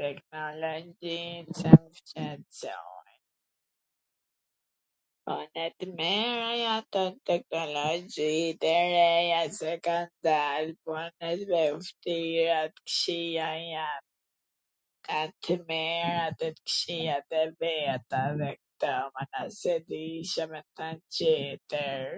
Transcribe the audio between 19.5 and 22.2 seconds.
s e di Ca me than tjetwr.